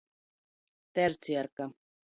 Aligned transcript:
Terciarka. 0.95 1.65